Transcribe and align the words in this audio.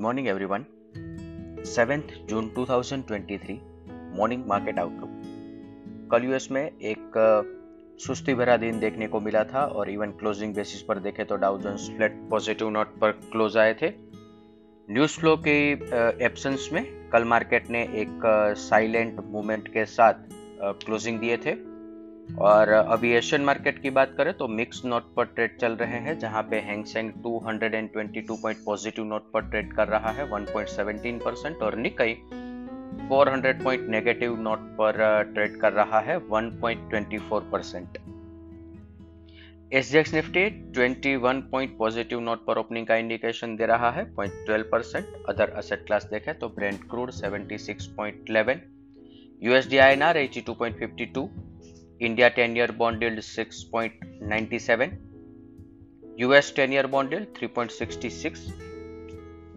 morning, 0.00 0.26
everyone. 0.26 0.64
7th 1.64 2.12
June 2.28 2.48
2023 2.58 3.56
morning 4.16 4.44
market 4.46 4.78
outlook 4.78 5.10
कल 6.12 6.24
US 6.24 6.50
में 6.50 6.62
एक 6.62 7.18
सुस्ती 8.06 8.34
भरा 8.34 8.56
दिन 8.56 8.78
देखने 8.80 9.06
को 9.06 9.20
मिला 9.20 9.44
था 9.44 9.64
और 9.64 9.90
इवन 9.90 10.10
क्लोजिंग 10.10 10.54
बेसिस 10.54 10.82
पर 10.82 10.98
देखें 10.98 11.26
तो 11.26 11.36
डाउ 11.36 11.58
फ्लैट 11.58 12.16
पॉजिटिव 12.30 12.70
नोट 12.70 12.86
पर 12.86 13.10
क्लोज 13.10 13.56
आए 13.56 13.74
थे। 13.74 13.90
न्यूज़ 14.90 15.18
फ्लो 15.18 15.36
के 15.36 15.72
एब्सेंस 16.24 16.68
में 16.72 17.10
कल 17.10 17.24
मार्केट 17.24 17.70
ने 17.70 17.82
एक 17.82 18.20
साइलेंट 18.58 19.20
मूवमेंट 19.24 19.68
के 19.68 19.84
साथ 19.84 20.14
क्लोजिंग 20.62 21.20
दिए 21.20 21.36
थे। 21.36 21.71
और 22.38 22.68
अभी 22.68 23.12
एशियन 23.12 23.42
मार्केट 23.42 23.82
की 23.82 23.90
बात 23.90 24.14
करें 24.16 24.32
तो 24.34 24.48
मिक्स 24.48 24.84
नोट 24.84 25.14
पर 25.14 25.24
ट्रेड 25.24 25.56
चल 25.58 25.72
रहे 25.72 25.98
हैं, 25.98 26.18
जहाँ 26.18 26.42
पे 26.42 26.56
Hang Seng 26.56 27.10
222 27.26 28.36
point 28.42 28.64
positive 28.64 29.04
note 29.04 29.30
पर 29.32 29.40
ट्रेड 29.40 29.72
कर 29.72 29.88
रहा 29.88 30.10
है 30.10 30.30
1.17 30.30 31.20
परसेंट 31.24 31.56
और 31.56 31.76
निकई 31.76 32.14
400 33.12 33.62
पॉइंट 33.64 33.88
नेगेटिव 33.88 34.40
नोट 34.40 34.58
पर 34.58 34.92
ट्रेड 35.34 35.60
कर 35.60 35.72
रहा 35.72 36.00
है 36.00 36.16
1.24 36.28 37.50
percent 37.52 37.98
SGX 39.72 40.14
Nifty 40.14 40.72
21 40.72 41.42
point 41.50 41.76
positive 41.78 42.20
note 42.20 42.44
पर 42.46 42.58
ओपनिंग 42.58 42.86
का 42.86 42.96
इंडिकेशन 42.96 43.56
दे 43.56 43.66
रहा 43.66 43.90
है 43.90 44.04
0.12 44.14 44.62
परसेंट 44.72 45.06
अदर 45.28 45.50
असेट 45.50 45.86
क्लास 45.86 46.04
देखें 46.10 46.34
तो 46.38 46.48
Brent 46.48 46.78
crude 46.90 47.10
76.11 47.10 48.56
USD 49.42 49.78
INR 49.78 50.18
82.52 50.18 51.28
India 52.08 52.28
10 52.36 52.56
year 52.56 52.72
bond 52.78 53.02
yield 53.02 53.18
6.97, 53.18 54.98
US 56.18 56.50
10 56.50 56.72
year 56.72 56.88
bond 56.88 57.12
yield 57.12 57.28
3.66, 57.34 58.40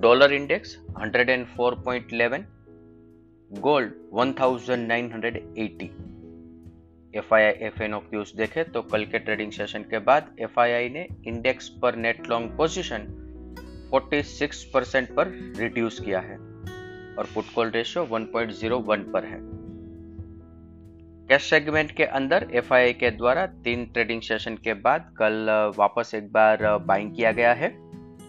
dollar 0.00 0.30
index 0.30 0.76
104.11, 0.92 2.44
gold 3.50 3.88
1980. 4.10 5.90
F 7.16 7.34
I 7.34 7.42
I 7.42 7.52
F 7.66 7.82
and 7.82 7.94
O 7.94 7.98
cues 7.98 8.32
देखे 8.36 8.62
तो 8.74 8.80
कल 8.82 9.04
के 9.10 9.18
ट्रेडिंग 9.18 9.52
सेशन 9.52 9.82
के 9.90 9.98
बाद 10.08 10.30
एफ़ 10.40 10.60
आई 10.60 10.72
आई 10.72 10.88
ने 10.88 11.06
इंडेक्स 11.26 11.68
पर 11.82 11.96
नेट 11.96 12.28
लॉन्ग 12.28 12.50
पोजीशन 12.56 13.04
46 13.94 14.62
परसेंट 14.74 15.14
पर 15.16 15.28
reduce 15.58 16.00
किया 16.00 16.20
है 16.20 16.36
और 17.18 17.28
पुट 17.34 17.52
कॉल 17.54 17.70
रेशियो 17.70 18.02
1.01 18.12 19.04
पर 19.12 19.24
है। 19.24 19.38
कैश 21.28 21.42
सेगमेंट 21.42 21.90
के 21.90 22.04
अंदर 22.04 22.46
एफ़ 22.52 22.72
के 22.98 23.10
द्वारा 23.10 23.44
तीन 23.64 23.84
ट्रेडिंग 23.86 24.20
सेशन 24.22 24.54
के 24.54 24.72
बाद 24.80 25.04
कल 25.18 25.46
वापस 25.76 26.10
एक 26.14 26.26
बार 26.32 26.66
बाइंग 26.86 27.14
किया 27.16 27.30
गया 27.32 27.52
है। 27.52 27.68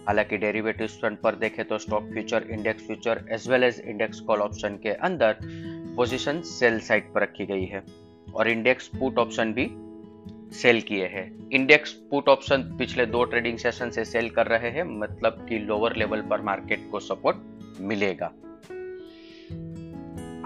हालाँकि 0.06 0.36
डेरिवेटिव 0.36 0.86
फ्रंट 0.90 1.20
पर 1.20 1.34
देखें 1.34 1.64
तो 1.64 1.78
stock 1.78 2.08
future 2.12 2.46
index 2.50 2.86
future 2.86 3.20
as 3.32 3.48
well 3.48 3.64
as 3.64 3.82
index 3.86 4.20
call 4.20 4.40
option 4.40 4.78
के 4.82 4.92
अंदर 5.00 5.36
पोजीशन 5.96 6.40
सेल 6.42 6.80
साइड 6.80 7.12
पर 7.14 7.22
रखी 7.22 7.46
गई 7.46 7.64
है। 7.64 7.82
और 8.34 8.48
इंडेक्स 8.48 8.88
पुट 8.88 9.18
ऑप्शन 9.18 9.52
भी 9.52 9.68
सेल 10.56 10.80
किए 10.80 11.06
हैं। 11.06 11.26
इंडेक्स 11.50 11.92
पुट 12.10 12.28
ऑप्शन 12.28 12.62
पिछले 12.78 13.06
दो 13.06 13.24
ट्रेडिंग 13.24 13.58
सेशन 13.58 13.90
से 13.90 14.04
सेल 14.04 14.30
कर 14.30 14.46
रहे 14.46 14.70
हैं 14.70 14.84
मतलब 14.98 15.46
कि 15.48 15.58
लोअर 15.58 15.96
लेवल 15.96 16.22
पर 16.22 16.42
मार्केट 16.42 16.90
को 16.90 17.00
सपोर्ट 17.00 17.80
मिलेगा। 17.80 18.32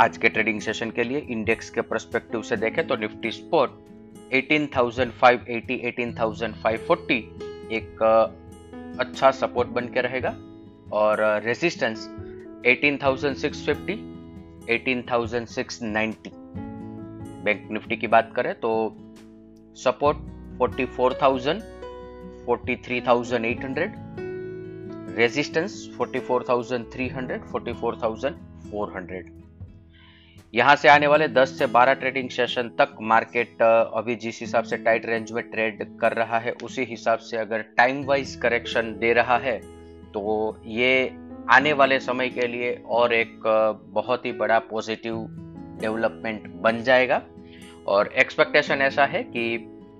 आज 0.00 0.16
के 0.16 0.28
ट्रेडिंग 0.28 0.60
सेशन 0.60 0.90
के 0.90 1.04
लिए 1.04 1.18
इंडेक्स 1.18 1.70
के 1.70 1.80
परस्पेक्टिव 1.80 2.42
से 2.42 2.56
देखें 2.56 2.86
तो 2.86 2.96
निफ्टी 2.96 3.30
स्पोर्ट 3.30 3.70
18,580 4.34 5.76
18,540 5.88 7.16
एक 7.72 8.02
अच्छा 9.00 9.30
सपोर्ट 9.30 9.68
बन 9.68 9.86
के 9.86 10.00
रहेगा। 10.00 10.30
और 10.92 11.22
रेजिस्टेंस 11.44 12.06
18,650 12.66 13.96
18,690 14.70 16.30
बैंक 17.44 17.68
निफ्टी 17.70 17.96
की 17.96 18.06
बात 18.06 18.32
करें 18.36 18.54
तो 18.54 18.70
सपोर्ट 19.76 20.18
44,000 20.62 21.60
43,800 22.48 23.90
रेजिस्टेंस 25.18 25.70
44,300 26.00 27.38
44,400 27.52 29.39
यहाँ 30.54 30.74
से 30.76 30.88
आने 30.88 31.06
वाले 31.06 31.26
10 31.28 31.48
से 31.58 31.66
12 31.66 31.94
ट्रेडिंग 31.94 32.28
सेशन 32.30 32.68
तक 32.78 32.96
मार्केट 33.00 33.62
अभी 33.62 34.14
जिस 34.16 34.40
हिसाब 34.40 34.64
से 34.64 34.76
टाइट 34.76 35.04
रेंज 35.06 35.30
में 35.32 35.42
ट्रेड 35.50 35.84
कर 36.00 36.12
रहा 36.12 36.38
है, 36.38 36.52
उसी 36.64 36.84
हिसाब 36.84 37.18
से 37.18 37.36
अगर 37.36 37.62
टाइम 37.76 38.02
वाइज 38.04 38.34
करेक्शन 38.36 38.92
दे 39.00 39.12
रहा 39.12 39.36
है 39.38 39.58
तो 40.12 40.56
ये 40.66 41.12
आने 41.50 41.72
वाले 41.72 42.00
समय 42.00 42.28
के 42.28 42.46
लिए 42.46 42.72
और 42.88 43.12
एक 43.12 43.40
बहुत 43.94 44.26
ही 44.26 44.32
बड़ा 44.32 44.58
पॉजिटिव 44.70 45.26
डेवलपमेंट 45.80 46.48
बन 46.62 46.82
जाएगा। 46.82 47.22
और 47.88 48.12
एक्सपेक्टेशन 48.18 48.82
ऐसा 48.82 49.04
है 49.04 49.22
कि 49.26 49.46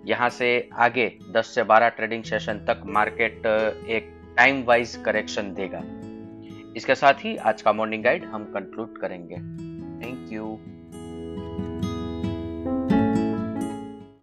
यहाँ 0.06 0.28
से 0.30 0.68
आगे 0.78 1.10
10 1.36 1.54
से 1.54 1.64
12 1.64 1.96
ट्रेडिंग 1.96 2.24
सेशन 2.24 2.64
तक 2.68 2.82
मार्केट 2.88 3.46
एक 3.46 4.12
टाइम 4.36 4.62
वाइज 4.64 4.96
करेक्शन 5.04 5.54
देगा। 5.54 5.82
इसके 6.76 6.94
साथ 6.94 7.24
ही 7.24 7.36
आज 7.36 7.62
का 7.62 7.72
मॉर्निंग 7.72 8.04
गाइड 8.04 8.24
हम 8.24 8.52
कंक्लूड 8.54 8.98
करेंगे। 8.98 9.36
Thank 10.00 10.30
you. 10.30 10.58